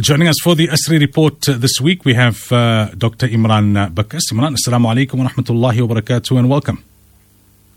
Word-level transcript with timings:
Well, 0.00 0.16
joining 0.16 0.28
us 0.28 0.36
for 0.42 0.54
the 0.54 0.66
ASRI 0.68 0.98
report 0.98 1.46
uh, 1.46 1.58
this 1.58 1.78
week, 1.78 2.06
we 2.06 2.14
have 2.14 2.50
uh, 2.50 2.86
Dr. 2.96 3.28
Imraan 3.28 3.92
Buccus. 3.92 4.32
Imraan, 4.32 4.56
assalamu 4.56 4.88
alaikum 4.88 5.18
wa 5.18 5.28
rahmatullahi 5.28 5.86
wa 5.86 5.94
barakatuh 5.94 6.38
and 6.38 6.48
welcome. 6.48 6.82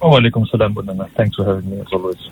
Oh, 0.02 0.12
alaikum 0.12 0.48
salam, 0.48 0.74
Maulana. 0.74 1.12
Thanks 1.18 1.36
for 1.36 1.44
having 1.44 1.70
me 1.70 1.82
as 1.82 1.88
always. 1.92 2.30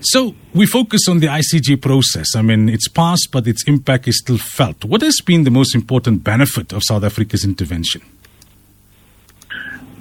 So, 0.00 0.36
we 0.54 0.66
focus 0.66 1.08
on 1.08 1.18
the 1.18 1.26
ICJ 1.26 1.82
process. 1.82 2.36
I 2.36 2.42
mean, 2.42 2.68
it's 2.68 2.86
passed, 2.86 3.30
but 3.32 3.48
its 3.48 3.66
impact 3.66 4.06
is 4.06 4.20
still 4.20 4.38
felt. 4.38 4.84
What 4.84 5.02
has 5.02 5.20
been 5.26 5.42
the 5.42 5.50
most 5.50 5.74
important 5.74 6.22
benefit 6.22 6.72
of 6.72 6.84
South 6.84 7.02
Africa's 7.02 7.44
intervention? 7.44 8.02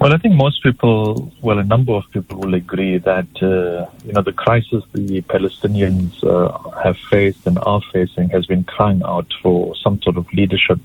Well, 0.02 0.16
I 0.16 0.18
think 0.18 0.34
most 0.34 0.64
people, 0.64 1.32
well, 1.42 1.60
a 1.60 1.64
number 1.64 1.94
of 1.94 2.10
people 2.10 2.40
will 2.40 2.56
agree 2.56 2.98
that, 2.98 3.28
uh, 3.40 3.88
you 4.04 4.14
know, 4.14 4.24
the 4.24 4.34
crisis 4.34 4.84
the 4.94 5.22
Palestinians 5.22 6.24
uh, 6.24 6.72
have 6.82 6.98
faced 7.12 7.46
and 7.46 7.60
are 7.60 7.82
facing 7.94 8.30
has 8.30 8.48
been 8.48 8.64
crying 8.64 9.04
out 9.06 9.32
for 9.44 9.76
some 9.76 10.02
sort 10.02 10.18
of 10.18 10.26
leadership. 10.34 10.80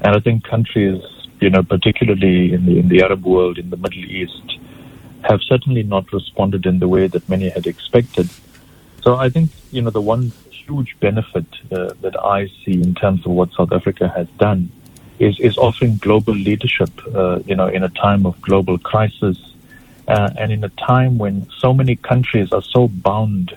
And 0.00 0.16
I 0.16 0.18
think 0.18 0.42
countries, 0.42 1.00
you 1.38 1.48
know, 1.48 1.62
particularly 1.62 2.52
in 2.52 2.66
the, 2.66 2.80
in 2.80 2.88
the 2.88 3.04
Arab 3.04 3.24
world, 3.24 3.56
in 3.56 3.70
the 3.70 3.76
Middle 3.76 4.04
East, 4.04 4.58
have 5.22 5.40
certainly 5.42 5.84
not 5.84 6.12
responded 6.12 6.66
in 6.66 6.80
the 6.80 6.88
way 6.88 7.06
that 7.06 7.28
many 7.28 7.50
had 7.50 7.68
expected. 7.68 8.28
So 9.04 9.14
I 9.14 9.28
think, 9.28 9.52
you 9.70 9.80
know, 9.80 9.90
the 9.90 10.00
one 10.00 10.32
huge 10.50 10.96
benefit 10.98 11.46
uh, 11.70 11.94
that 12.00 12.18
I 12.20 12.48
see 12.64 12.82
in 12.82 12.96
terms 12.96 13.24
of 13.24 13.30
what 13.30 13.52
South 13.52 13.70
Africa 13.70 14.08
has 14.08 14.26
done 14.38 14.72
is, 15.18 15.38
is 15.40 15.56
offering 15.58 15.96
global 15.96 16.34
leadership, 16.34 16.90
uh, 17.14 17.40
you 17.46 17.54
know, 17.54 17.66
in 17.66 17.82
a 17.82 17.88
time 17.88 18.26
of 18.26 18.40
global 18.40 18.78
crisis 18.78 19.38
uh, 20.08 20.30
and 20.38 20.52
in 20.52 20.64
a 20.64 20.68
time 20.70 21.18
when 21.18 21.46
so 21.58 21.72
many 21.72 21.96
countries 21.96 22.52
are 22.52 22.62
so 22.62 22.88
bound 22.88 23.56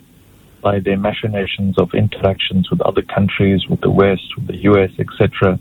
by 0.61 0.79
their 0.79 0.97
machinations 0.97 1.77
of 1.77 1.93
interactions 1.93 2.69
with 2.69 2.81
other 2.81 3.01
countries, 3.01 3.67
with 3.67 3.81
the 3.81 3.89
West, 3.89 4.35
with 4.35 4.47
the 4.47 4.57
US, 4.57 4.91
etc., 4.99 5.59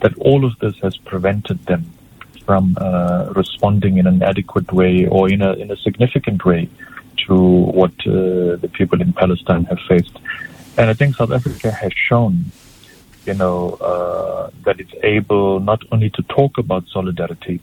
that 0.00 0.16
all 0.18 0.44
of 0.44 0.56
this 0.60 0.76
has 0.78 0.96
prevented 0.96 1.58
them 1.66 1.84
from 2.44 2.76
uh, 2.80 3.32
responding 3.34 3.98
in 3.98 4.06
an 4.06 4.22
adequate 4.22 4.72
way 4.72 5.06
or 5.06 5.28
in 5.28 5.42
a 5.42 5.52
in 5.54 5.70
a 5.70 5.76
significant 5.76 6.44
way 6.44 6.68
to 7.26 7.34
what 7.34 7.92
uh, 8.06 8.56
the 8.64 8.70
people 8.72 9.00
in 9.00 9.12
Palestine 9.12 9.64
have 9.64 9.78
faced. 9.88 10.18
And 10.78 10.88
I 10.88 10.94
think 10.94 11.16
South 11.16 11.32
Africa 11.32 11.70
has 11.72 11.92
shown 11.92 12.44
you 13.28 13.34
know, 13.34 13.74
uh, 13.74 14.50
that 14.64 14.80
it's 14.80 14.94
able 15.02 15.60
not 15.60 15.80
only 15.92 16.10
to 16.10 16.22
talk 16.22 16.56
about 16.56 16.88
solidarity, 16.88 17.60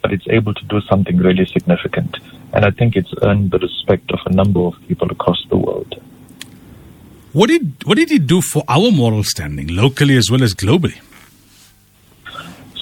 but 0.00 0.12
it's 0.12 0.28
able 0.30 0.54
to 0.54 0.64
do 0.64 0.80
something 0.82 1.16
really 1.18 1.44
significant. 1.44 2.16
And 2.54 2.64
I 2.64 2.70
think 2.70 2.96
it's 2.96 3.12
earned 3.22 3.50
the 3.50 3.58
respect 3.58 4.10
of 4.12 4.20
a 4.26 4.32
number 4.32 4.60
of 4.60 4.74
people 4.86 5.10
across 5.10 5.44
the 5.48 5.56
world. 5.56 6.00
What 7.32 7.48
did 7.48 7.64
what 7.84 7.96
did 7.96 8.10
he 8.10 8.18
do 8.18 8.40
for 8.40 8.62
our 8.68 8.90
moral 8.90 9.24
standing, 9.24 9.68
locally 9.68 10.16
as 10.16 10.30
well 10.30 10.42
as 10.42 10.54
globally? 10.54 10.98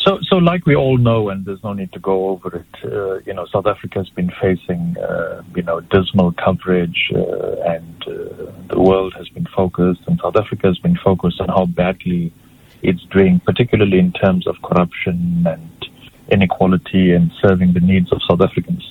So, 0.08 0.18
so 0.22 0.36
like 0.36 0.64
we 0.64 0.74
all 0.74 0.96
know, 0.96 1.28
and 1.28 1.44
there's 1.44 1.62
no 1.62 1.74
need 1.74 1.92
to 1.92 1.98
go 1.98 2.30
over 2.30 2.56
it. 2.56 2.82
Uh, 2.82 3.18
you 3.26 3.34
know, 3.34 3.44
South 3.52 3.66
Africa 3.66 3.98
has 3.98 4.08
been 4.08 4.32
facing, 4.40 4.96
uh, 4.96 5.42
you 5.54 5.62
know, 5.62 5.80
dismal 5.80 6.32
coverage, 6.32 7.12
uh, 7.14 7.74
and 7.74 8.02
uh, 8.06 8.50
the 8.70 8.80
world 8.80 9.12
has 9.18 9.28
been 9.28 9.44
focused, 9.54 10.00
and 10.06 10.18
South 10.22 10.36
Africa 10.36 10.68
has 10.68 10.78
been 10.78 10.96
focused 10.96 11.42
on 11.42 11.48
how 11.48 11.66
badly 11.66 12.32
it's 12.80 13.02
doing, 13.10 13.38
particularly 13.40 13.98
in 13.98 14.12
terms 14.12 14.46
of 14.46 14.56
corruption 14.62 15.46
and 15.46 15.86
inequality 16.30 17.12
and 17.12 17.30
serving 17.42 17.74
the 17.74 17.80
needs 17.80 18.10
of 18.10 18.22
South 18.26 18.40
Africans. 18.40 18.90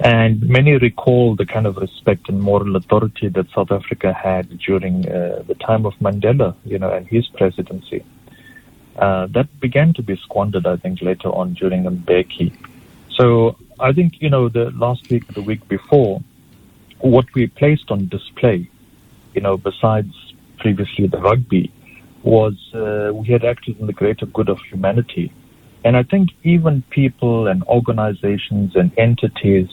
And 0.00 0.42
many 0.42 0.76
recall 0.78 1.36
the 1.36 1.46
kind 1.46 1.68
of 1.68 1.76
respect 1.76 2.28
and 2.28 2.40
moral 2.40 2.74
authority 2.74 3.28
that 3.28 3.46
South 3.54 3.70
Africa 3.70 4.12
had 4.12 4.58
during 4.58 5.08
uh, 5.08 5.44
the 5.46 5.54
time 5.54 5.86
of 5.86 5.94
Mandela, 6.00 6.56
you 6.64 6.80
know, 6.80 6.90
and 6.90 7.06
his 7.06 7.28
presidency. 7.28 8.04
Uh, 8.96 9.26
that 9.26 9.48
began 9.60 9.92
to 9.94 10.02
be 10.02 10.16
squandered, 10.16 10.66
I 10.66 10.76
think, 10.76 11.00
later 11.00 11.28
on 11.28 11.54
during 11.54 11.84
Mbeki. 11.84 12.52
So 13.16 13.56
I 13.78 13.92
think, 13.92 14.20
you 14.20 14.30
know, 14.30 14.48
the 14.48 14.70
last 14.70 15.08
week, 15.10 15.26
the 15.28 15.42
week 15.42 15.66
before, 15.68 16.22
what 16.98 17.26
we 17.34 17.46
placed 17.46 17.90
on 17.90 18.08
display, 18.08 18.68
you 19.34 19.40
know, 19.40 19.56
besides 19.56 20.12
previously 20.58 21.06
the 21.06 21.18
rugby, 21.18 21.72
was 22.22 22.54
uh, 22.74 23.12
we 23.14 23.28
had 23.28 23.44
acted 23.44 23.80
in 23.80 23.86
the 23.86 23.92
greater 23.92 24.26
good 24.26 24.48
of 24.48 24.60
humanity. 24.60 25.32
And 25.84 25.96
I 25.96 26.02
think 26.02 26.30
even 26.42 26.82
people 26.90 27.46
and 27.46 27.62
organizations 27.64 28.76
and 28.76 28.92
entities 28.98 29.68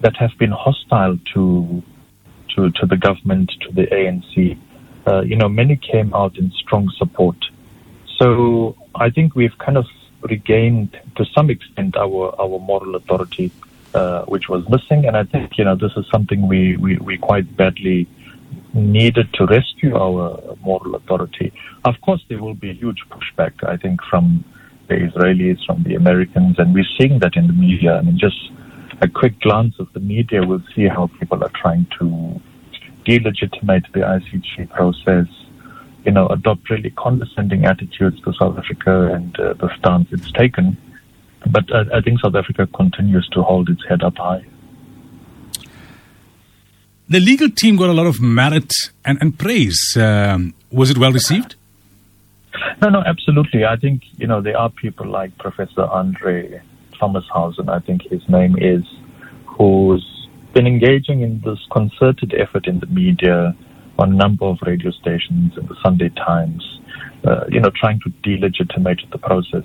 that 0.00 0.16
have 0.16 0.30
been 0.38 0.50
hostile 0.50 1.18
to 1.34 1.82
to, 2.56 2.70
to 2.70 2.86
the 2.86 2.96
government, 2.96 3.50
to 3.62 3.72
the 3.72 3.86
ANC, 3.86 4.58
uh, 5.06 5.22
you 5.22 5.36
know, 5.36 5.48
many 5.48 5.76
came 5.76 6.12
out 6.14 6.36
in 6.36 6.50
strong 6.52 6.90
support. 6.98 7.36
So 8.18 8.76
I 8.94 9.10
think 9.10 9.34
we've 9.34 9.56
kind 9.58 9.76
of 9.76 9.86
regained 10.22 10.98
to 11.16 11.24
some 11.34 11.50
extent 11.50 11.96
our, 11.96 12.34
our 12.40 12.58
moral 12.58 12.94
authority, 12.94 13.50
uh, 13.94 14.24
which 14.24 14.48
was 14.48 14.68
missing. 14.68 15.06
And 15.06 15.16
I 15.16 15.24
think, 15.24 15.58
you 15.58 15.64
know, 15.64 15.74
this 15.74 15.92
is 15.96 16.06
something 16.10 16.46
we, 16.46 16.76
we, 16.76 16.96
we 16.98 17.18
quite 17.18 17.56
badly 17.56 18.06
needed 18.74 19.32
to 19.34 19.46
rescue 19.46 19.96
our 19.96 20.56
moral 20.62 20.94
authority. 20.94 21.52
Of 21.84 22.00
course, 22.00 22.24
there 22.28 22.40
will 22.40 22.54
be 22.54 22.70
a 22.70 22.74
huge 22.74 23.02
pushback, 23.10 23.52
I 23.66 23.76
think, 23.76 24.00
from 24.08 24.44
the 24.88 24.94
Israelis, 24.94 25.64
from 25.66 25.82
the 25.82 25.94
Americans, 25.94 26.56
and 26.58 26.74
we're 26.74 26.92
seeing 26.98 27.18
that 27.20 27.36
in 27.36 27.46
the 27.46 27.52
media. 27.52 27.96
I 27.96 28.02
mean, 28.02 28.18
just 28.18 28.50
a 29.00 29.08
quick 29.08 29.40
glance 29.40 29.74
of 29.78 29.92
the 29.92 30.00
media 30.00 30.42
will 30.42 30.62
see 30.74 30.86
how 30.86 31.10
people 31.18 31.42
are 31.42 31.52
trying 31.54 31.86
to 31.98 32.40
delegitimate 33.04 33.84
the 33.92 34.00
ICJ 34.00 34.70
process, 34.70 35.26
you 36.04 36.12
know, 36.12 36.26
adopt 36.28 36.68
really 36.70 36.90
condescending 36.90 37.64
attitudes 37.64 38.20
to 38.22 38.32
South 38.34 38.58
Africa 38.58 39.12
and 39.14 39.38
uh, 39.38 39.54
the 39.54 39.74
stance 39.78 40.08
it's 40.12 40.32
taken. 40.32 40.76
But 41.46 41.72
I, 41.74 41.98
I, 41.98 42.00
think 42.00 42.20
South 42.20 42.34
Africa 42.34 42.68
continues 42.74 43.28
to 43.32 43.42
hold 43.42 43.68
its 43.68 43.82
head 43.88 44.02
up 44.02 44.16
high. 44.16 44.44
The 47.08 47.20
legal 47.20 47.50
team 47.50 47.76
got 47.76 47.90
a 47.90 47.92
lot 47.92 48.06
of 48.06 48.20
merit 48.20 48.72
and, 49.04 49.18
and 49.20 49.38
praise. 49.38 49.96
Um, 49.96 50.54
was 50.70 50.90
it 50.90 50.98
well 50.98 51.12
received? 51.12 51.56
No, 52.80 52.88
no, 52.88 53.02
absolutely. 53.04 53.64
I 53.64 53.76
think, 53.76 54.02
you 54.16 54.26
know, 54.26 54.40
there 54.40 54.56
are 54.56 54.70
people 54.70 55.06
like 55.06 55.36
Professor 55.38 55.82
Andre 55.82 56.62
Thomashausen, 56.94 57.68
I 57.68 57.80
think 57.80 58.02
his 58.02 58.26
name 58.28 58.56
is, 58.58 58.84
who's 59.46 60.28
been 60.52 60.66
engaging 60.66 61.22
in 61.22 61.40
this 61.44 61.58
concerted 61.70 62.34
effort 62.34 62.66
in 62.66 62.78
the 62.80 62.86
media 62.86 63.56
on 64.02 64.12
a 64.12 64.16
number 64.16 64.44
of 64.44 64.58
radio 64.66 64.90
stations 64.90 65.52
in 65.56 65.64
the 65.66 65.76
Sunday 65.82 66.10
Times, 66.10 66.62
uh, 67.24 67.44
you 67.48 67.60
know, 67.60 67.70
trying 67.80 68.00
to 68.00 68.10
delegitimate 68.22 69.00
the 69.12 69.18
process. 69.18 69.64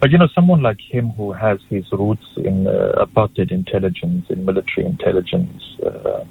But, 0.00 0.10
you 0.10 0.18
know, 0.18 0.28
someone 0.34 0.60
like 0.60 0.78
him 0.80 1.10
who 1.10 1.32
has 1.32 1.58
his 1.70 1.84
roots 1.92 2.26
in 2.36 2.66
uh, 2.66 3.06
apartheid 3.06 3.52
intelligence, 3.52 4.26
in 4.28 4.44
military 4.44 4.84
intelligence, 4.86 5.62
uh, 5.86 6.24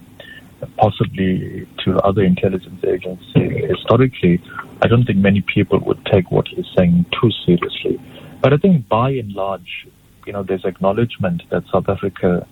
possibly 0.77 1.65
to 1.83 1.97
other 2.09 2.23
intelligence 2.23 2.83
agencies 2.85 3.51
historically, 3.69 4.41
I 4.81 4.87
don't 4.87 5.05
think 5.05 5.17
many 5.17 5.41
people 5.41 5.79
would 5.87 6.05
take 6.05 6.29
what 6.29 6.47
he's 6.49 6.65
saying 6.77 7.05
too 7.19 7.31
seriously. 7.45 7.99
But 8.41 8.53
I 8.53 8.57
think 8.57 8.87
by 8.89 9.09
and 9.11 9.31
large, 9.31 9.87
you 10.27 10.33
know, 10.33 10.43
there's 10.43 10.65
acknowledgement 10.65 11.43
that 11.51 11.63
South 11.71 11.87
Africa 11.87 12.45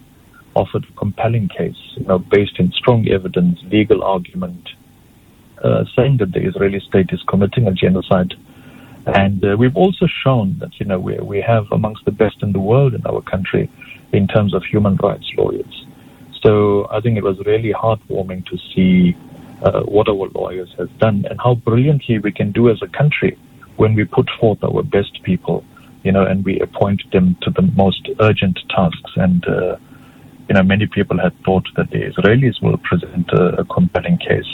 offered 0.55 0.85
a 0.89 0.99
compelling 0.99 1.47
case, 1.47 1.77
you 1.95 2.05
know, 2.05 2.19
based 2.19 2.59
in 2.59 2.71
strong 2.71 3.07
evidence, 3.07 3.59
legal 3.71 4.03
argument, 4.03 4.69
uh, 5.63 5.85
saying 5.95 6.17
that 6.17 6.31
the 6.31 6.41
Israeli 6.41 6.79
state 6.79 7.09
is 7.11 7.21
committing 7.27 7.67
a 7.67 7.71
genocide. 7.71 8.33
And 9.05 9.43
uh, 9.43 9.55
we've 9.57 9.75
also 9.75 10.07
shown 10.23 10.57
that, 10.59 10.79
you 10.79 10.85
know, 10.85 10.99
we, 10.99 11.15
we 11.17 11.41
have 11.41 11.71
amongst 11.71 12.05
the 12.05 12.11
best 12.11 12.43
in 12.43 12.51
the 12.51 12.59
world 12.59 12.93
in 12.93 13.05
our 13.05 13.21
country 13.21 13.69
in 14.11 14.27
terms 14.27 14.53
of 14.53 14.63
human 14.63 14.95
rights 14.97 15.31
lawyers. 15.37 15.85
So 16.43 16.87
I 16.91 17.01
think 17.01 17.17
it 17.17 17.23
was 17.23 17.39
really 17.45 17.73
heartwarming 17.73 18.45
to 18.47 18.57
see 18.73 19.15
uh, 19.63 19.81
what 19.83 20.07
our 20.07 20.27
lawyers 20.29 20.73
have 20.77 20.95
done 20.99 21.25
and 21.29 21.39
how 21.39 21.55
brilliantly 21.55 22.19
we 22.19 22.31
can 22.31 22.51
do 22.51 22.69
as 22.69 22.81
a 22.81 22.87
country 22.87 23.37
when 23.77 23.95
we 23.95 24.05
put 24.05 24.29
forth 24.39 24.63
our 24.63 24.83
best 24.83 25.21
people, 25.23 25.63
you 26.03 26.11
know, 26.11 26.23
and 26.25 26.43
we 26.43 26.59
appoint 26.59 27.01
them 27.11 27.37
to 27.41 27.49
the 27.51 27.61
most 27.61 28.09
urgent 28.19 28.59
tasks 28.69 29.11
and, 29.15 29.47
uh, 29.47 29.77
you 30.51 30.55
know, 30.55 30.63
many 30.63 30.85
people 30.85 31.17
had 31.17 31.31
thought 31.45 31.65
that 31.77 31.91
the 31.91 31.99
Israelis 32.11 32.61
will 32.61 32.77
present 32.79 33.31
a, 33.31 33.61
a 33.61 33.63
compelling 33.63 34.17
case, 34.17 34.51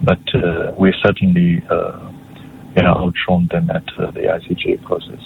but 0.00 0.22
uh, 0.32 0.72
we 0.78 0.94
certainly, 1.02 1.60
uh, 1.68 2.08
you 2.76 2.82
know, 2.84 2.94
outshone 2.94 3.48
them 3.50 3.68
at 3.68 3.82
uh, 3.98 4.12
the 4.12 4.20
ICJ 4.20 4.80
process. 4.84 5.20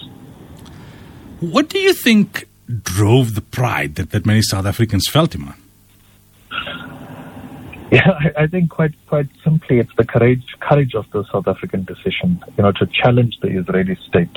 What 1.41 1.69
do 1.69 1.79
you 1.79 1.93
think 1.93 2.49
drove 2.83 3.35
the 3.35 3.43
pride 3.43 3.97
that, 3.97 4.13
that 4.13 4.25
many 4.25 4.41
South 4.41 4.65
Africans 4.65 5.07
felt, 5.13 5.33
Imraan? 5.33 5.59
Yeah, 7.93 8.11
I, 8.19 8.45
I 8.45 8.47
think 8.47 8.71
quite 8.71 8.95
quite 9.07 9.29
simply, 9.45 9.79
it's 9.79 9.95
the 9.97 10.07
courage 10.07 10.47
courage 10.59 10.95
of 10.95 11.05
the 11.13 11.23
South 11.31 11.47
African 11.47 11.85
decision, 11.85 12.43
you 12.57 12.65
know, 12.65 12.73
to 12.73 12.87
challenge 12.87 13.35
the 13.43 13.49
Israeli 13.61 13.97
state. 14.09 14.37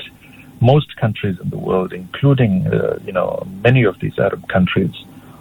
Most 0.59 0.95
countries 0.97 1.37
in 1.41 1.49
the 1.49 1.57
world, 1.57 1.91
including 1.93 2.67
uh, 2.67 2.99
you 3.05 3.13
know 3.13 3.47
many 3.63 3.83
of 3.83 3.99
these 3.99 4.19
Arab 4.19 4.47
countries, 4.49 4.93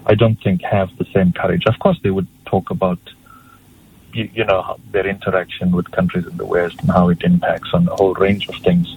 I 0.06 0.14
don't 0.14 0.41
think 0.43 0.62
have 0.62 0.97
the 0.99 1.06
same 1.12 1.32
courage. 1.32 1.64
Of 1.67 1.79
course, 1.81 1.99
they 2.03 2.11
would 2.11 2.29
talk 2.47 2.70
about 2.70 2.99
you, 4.12 4.31
you 4.32 4.44
know, 4.44 4.76
their 4.93 5.06
interaction 5.06 5.73
with 5.73 5.91
countries 5.91 6.26
in 6.26 6.37
the 6.37 6.47
West 6.47 6.81
and 6.81 6.91
how 6.91 7.08
it 7.08 7.23
impacts 7.23 7.70
on 7.75 7.87
a 7.88 7.94
whole 7.97 8.14
range 8.14 8.49
of 8.49 8.56
things. 8.56 8.88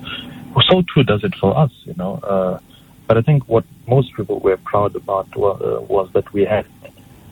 So 0.69 0.83
too 0.93 1.03
does 1.03 1.23
it 1.23 1.35
for 1.35 1.57
us, 1.57 1.71
you 1.83 1.93
know. 1.97 2.13
Uh, 2.23 2.59
but 3.07 3.17
I 3.17 3.21
think 3.21 3.47
what 3.47 3.65
most 3.87 4.13
people 4.15 4.39
were 4.39 4.57
proud 4.57 4.95
about 4.95 5.35
was, 5.35 5.61
uh, 5.61 5.81
was 5.81 6.09
that 6.13 6.31
we 6.31 6.45
had 6.45 6.65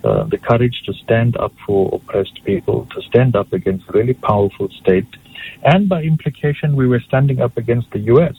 uh, 0.04 0.24
the 0.24 0.38
courage 0.38 0.82
to 0.86 0.94
stand 0.94 1.38
up 1.38 1.54
for 1.66 1.90
oppressed 1.94 2.44
people, 2.44 2.88
to 2.96 3.02
stand 3.04 3.36
up 3.36 3.54
against 3.54 3.88
a 3.90 3.92
really 3.92 4.14
powerful 4.14 4.70
state, 4.70 5.08
and 5.64 5.88
by 5.88 6.02
implication, 6.04 6.76
we 6.76 6.88
were 6.88 7.00
standing 7.00 7.42
up 7.42 7.58
against 7.58 7.92
the 7.92 8.00
U.S. 8.14 8.36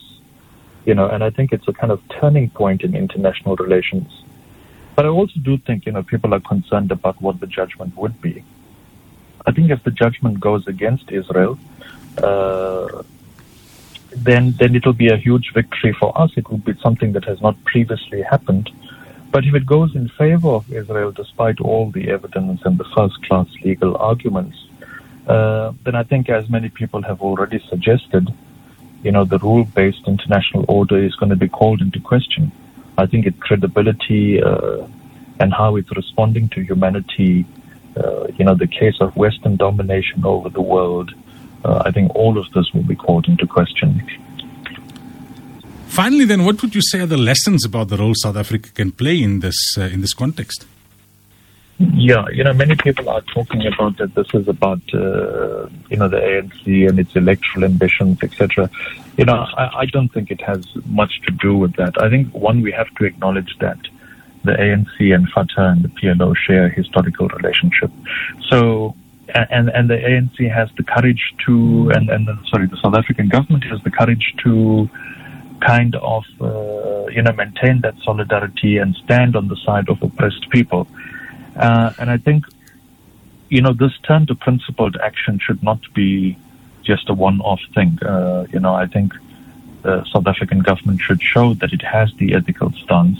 You 0.85 0.95
know, 0.95 1.07
and 1.07 1.23
I 1.23 1.29
think 1.29 1.51
it's 1.53 1.67
a 1.67 1.73
kind 1.73 1.91
of 1.91 2.01
turning 2.19 2.49
point 2.49 2.81
in 2.81 2.95
international 2.95 3.55
relations. 3.55 4.11
But 4.99 5.05
I 5.05 5.09
also 5.11 5.39
do 5.39 5.57
think, 5.57 5.85
you 5.85 5.93
know, 5.93 6.03
people 6.03 6.33
are 6.33 6.41
concerned 6.41 6.91
about 6.91 7.21
what 7.21 7.39
the 7.39 7.47
judgment 7.47 7.95
would 7.95 8.21
be. 8.21 8.43
I 9.45 9.53
think 9.53 9.71
if 9.71 9.81
the 9.85 9.91
judgment 9.91 10.41
goes 10.41 10.67
against 10.67 11.09
Israel, 11.09 11.57
uh, 12.21 13.03
then 14.11 14.43
then 14.59 14.75
it'll 14.75 14.99
be 15.05 15.07
a 15.07 15.15
huge 15.15 15.53
victory 15.53 15.93
for 15.93 16.11
us. 16.21 16.31
It 16.35 16.49
will 16.49 16.57
be 16.57 16.73
something 16.83 17.13
that 17.13 17.23
has 17.23 17.39
not 17.41 17.55
previously 17.63 18.21
happened. 18.23 18.69
But 19.31 19.45
if 19.45 19.55
it 19.55 19.65
goes 19.65 19.95
in 19.95 20.09
favor 20.09 20.49
of 20.49 20.69
Israel, 20.69 21.13
despite 21.13 21.61
all 21.61 21.91
the 21.91 22.09
evidence 22.09 22.59
and 22.65 22.77
the 22.77 22.89
first-class 22.93 23.47
legal 23.63 23.95
arguments, 23.95 24.57
uh, 25.27 25.71
then 25.85 25.95
I 25.95 26.03
think, 26.03 26.27
as 26.27 26.49
many 26.49 26.67
people 26.67 27.01
have 27.03 27.21
already 27.21 27.59
suggested, 27.69 28.33
you 29.05 29.13
know, 29.13 29.23
the 29.23 29.39
rule-based 29.39 30.05
international 30.13 30.65
order 30.67 30.97
is 30.97 31.15
going 31.15 31.29
to 31.29 31.37
be 31.37 31.47
called 31.47 31.79
into 31.79 32.01
question. 32.01 32.51
I 32.99 33.05
think 33.05 33.25
its 33.25 33.39
credibility 33.39 34.41
uh, 34.41 34.85
and 35.39 35.53
how 35.53 35.77
it's 35.77 35.91
responding 35.95 36.49
to 36.49 36.61
humanity, 36.61 37.45
uh, 37.97 38.27
you 38.37 38.43
know, 38.45 38.55
the 38.55 38.67
case 38.67 38.95
of 38.99 39.15
Western 39.15 39.55
domination 39.55 40.25
over 40.25 40.49
the 40.49 40.61
world, 40.61 41.13
uh, 41.63 41.83
I 41.85 41.91
think 41.91 42.13
all 42.15 42.37
of 42.37 42.51
this 42.53 42.73
will 42.73 42.83
be 42.83 42.95
called 42.95 43.27
into 43.27 43.47
question. 43.47 44.01
Finally, 45.87 46.25
then, 46.25 46.45
what 46.45 46.61
would 46.61 46.75
you 46.75 46.81
say 46.81 46.99
are 46.99 47.05
the 47.05 47.17
lessons 47.17 47.65
about 47.65 47.87
the 47.89 47.97
role 47.97 48.13
South 48.15 48.37
Africa 48.37 48.69
can 48.71 48.91
play 48.91 49.21
in 49.21 49.39
this 49.39 49.57
uh, 49.77 49.81
in 49.81 50.01
this 50.01 50.13
context? 50.13 50.65
Yeah, 51.81 52.25
you 52.33 52.43
know, 52.43 52.51
many 52.51 52.75
people 52.75 53.07
are 53.09 53.21
talking 53.21 53.65
about 53.65 53.95
that 53.97 54.13
this 54.13 54.27
is 54.33 54.49
about, 54.49 54.81
uh, 54.93 55.69
you 55.89 55.95
know, 55.95 56.09
the 56.09 56.17
ANC 56.17 56.89
and 56.89 56.99
its 56.99 57.15
electoral 57.15 57.63
ambitions, 57.63 58.21
etc. 58.21 58.69
You 59.17 59.23
know, 59.23 59.47
I, 59.57 59.69
I, 59.79 59.85
don't 59.85 60.09
think 60.09 60.29
it 60.29 60.41
has 60.41 60.67
much 60.87 61.21
to 61.21 61.31
do 61.31 61.55
with 61.55 61.77
that. 61.77 61.93
I 62.01 62.09
think, 62.09 62.33
one, 62.33 62.61
we 62.61 62.73
have 62.73 62.93
to 62.95 63.05
acknowledge 63.05 63.55
that 63.61 63.79
the 64.43 64.51
ANC 64.51 65.15
and 65.15 65.29
Fatah 65.29 65.69
and 65.71 65.81
the 65.81 65.87
PLO 65.87 66.35
share 66.35 66.65
a 66.65 66.69
historical 66.69 67.29
relationship. 67.29 67.91
So, 68.49 68.93
and, 69.33 69.69
and 69.69 69.89
the 69.89 69.95
ANC 69.95 70.53
has 70.53 70.69
the 70.75 70.83
courage 70.83 71.33
to, 71.45 71.91
and, 71.95 72.09
and 72.09 72.27
sorry, 72.49 72.67
the 72.67 72.77
South 72.83 72.95
African 72.95 73.29
government 73.29 73.63
has 73.63 73.81
the 73.83 73.91
courage 73.91 74.33
to 74.43 74.89
kind 75.61 75.95
of, 75.95 76.25
uh, 76.41 77.07
you 77.07 77.21
know, 77.21 77.31
maintain 77.31 77.79
that 77.81 77.95
solidarity 78.03 78.77
and 78.77 78.97
stand 78.97 79.37
on 79.37 79.47
the 79.47 79.55
side 79.65 79.87
of 79.87 80.03
oppressed 80.03 80.49
people. 80.49 80.85
Uh, 81.59 81.91
and 81.99 82.09
I 82.09 82.17
think, 82.17 82.45
you 83.49 83.61
know, 83.61 83.73
this 83.73 83.91
turn 84.07 84.25
to 84.27 84.35
principled 84.35 84.95
action 85.03 85.39
should 85.39 85.61
not 85.61 85.81
be 85.93 86.37
just 86.83 87.09
a 87.09 87.13
one-off 87.13 87.59
thing. 87.75 88.01
Uh, 88.01 88.47
you 88.51 88.59
know, 88.59 88.73
I 88.73 88.87
think 88.87 89.13
the 89.81 90.05
South 90.05 90.25
African 90.25 90.59
government 90.59 91.01
should 91.01 91.21
show 91.21 91.53
that 91.55 91.73
it 91.73 91.81
has 91.81 92.13
the 92.15 92.33
ethical 92.33 92.71
stance. 92.71 93.19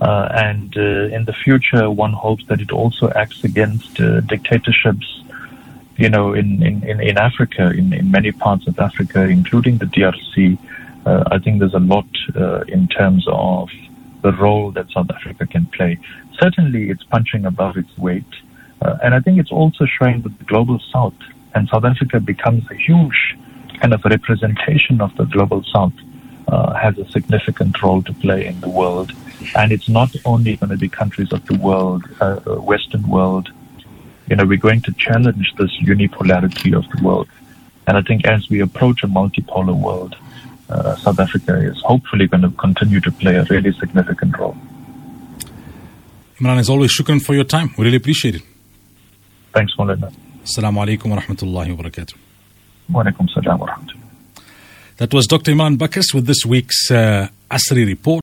Uh, 0.00 0.28
and 0.32 0.76
uh, 0.76 1.16
in 1.16 1.24
the 1.24 1.32
future, 1.32 1.90
one 1.90 2.12
hopes 2.12 2.44
that 2.46 2.60
it 2.60 2.70
also 2.70 3.10
acts 3.10 3.44
against 3.44 4.00
uh, 4.00 4.20
dictatorships, 4.20 5.22
you 5.96 6.08
know, 6.08 6.32
in, 6.34 6.62
in, 6.62 7.00
in 7.00 7.18
Africa, 7.18 7.70
in, 7.70 7.92
in 7.92 8.10
many 8.10 8.32
parts 8.32 8.66
of 8.66 8.78
Africa, 8.78 9.22
including 9.24 9.78
the 9.78 9.86
DRC. 9.86 10.58
Uh, 11.06 11.24
I 11.30 11.38
think 11.38 11.60
there's 11.60 11.74
a 11.74 11.78
lot 11.78 12.06
in 12.68 12.88
terms 12.88 13.24
of 13.28 13.70
the 14.22 14.32
role 14.32 14.70
that 14.72 14.90
South 14.90 15.10
Africa 15.10 15.46
can 15.46 15.66
play. 15.66 15.98
Certainly, 16.40 16.90
it's 16.90 17.04
punching 17.04 17.44
above 17.44 17.76
its 17.76 17.96
weight. 17.98 18.24
Uh, 18.80 18.96
and 19.02 19.14
I 19.14 19.20
think 19.20 19.38
it's 19.38 19.52
also 19.52 19.84
showing 19.84 20.22
that 20.22 20.38
the 20.38 20.44
global 20.44 20.80
south 20.92 21.14
and 21.54 21.68
South 21.68 21.84
Africa 21.84 22.20
becomes 22.20 22.70
a 22.70 22.74
huge 22.74 23.36
kind 23.80 23.92
of 23.92 24.04
representation 24.04 25.00
of 25.00 25.14
the 25.16 25.24
global 25.24 25.64
south 25.64 25.92
uh, 26.48 26.74
has 26.74 26.98
a 26.98 27.10
significant 27.10 27.80
role 27.82 28.02
to 28.02 28.12
play 28.14 28.46
in 28.46 28.60
the 28.60 28.68
world. 28.68 29.12
And 29.56 29.72
it's 29.72 29.88
not 29.88 30.14
only 30.24 30.56
going 30.56 30.70
to 30.70 30.76
be 30.76 30.88
countries 30.88 31.32
of 31.32 31.44
the 31.46 31.56
world, 31.58 32.04
uh, 32.20 32.36
Western 32.72 33.06
world. 33.08 33.50
You 34.28 34.36
know, 34.36 34.44
we're 34.44 34.58
going 34.58 34.82
to 34.82 34.92
challenge 34.92 35.54
this 35.58 35.72
unipolarity 35.80 36.76
of 36.76 36.88
the 36.90 37.02
world. 37.02 37.28
And 37.86 37.96
I 37.96 38.02
think 38.02 38.26
as 38.26 38.48
we 38.48 38.60
approach 38.60 39.02
a 39.02 39.08
multipolar 39.08 39.76
world, 39.76 40.16
uh, 40.68 40.94
South 40.96 41.18
Africa 41.18 41.56
is 41.56 41.80
hopefully 41.82 42.28
going 42.28 42.42
to 42.42 42.50
continue 42.50 43.00
to 43.00 43.10
play 43.10 43.36
a 43.36 43.44
really 43.44 43.72
significant 43.72 44.38
role. 44.38 44.56
Imraan, 46.40 46.58
as 46.58 46.70
always, 46.70 46.90
shukran 46.96 47.20
for 47.20 47.34
your 47.34 47.44
time. 47.44 47.74
We 47.76 47.84
really 47.84 47.98
appreciate 47.98 48.34
it. 48.36 48.42
Thanks, 49.52 49.72
Maulana. 49.78 50.12
Assalamu 50.42 50.78
alaikum 50.84 51.10
wa 51.10 51.18
rahmatullahi 51.18 51.76
wa 51.76 51.82
barakatuh. 51.82 52.14
Wa 52.90 53.04
alaikum 53.04 53.28
salam 53.34 53.60
wa 53.60 53.66
rahmatullah. 53.66 53.96
That 54.96 55.12
was 55.14 55.26
Dr. 55.26 55.52
Imraan 55.52 55.76
Buccus 55.76 56.14
with 56.14 56.26
this 56.26 56.44
week's 56.46 56.90
uh, 56.90 57.28
ASRI 57.50 57.86
report. 57.86 58.18